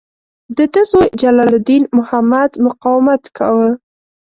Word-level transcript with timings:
د 0.57 0.59
ده 0.73 0.81
زوی 0.91 1.07
جلال 1.21 1.49
الدین 1.57 1.83
محمد 1.97 2.51
مقاومت 2.67 3.23
کاوه. 3.37 3.69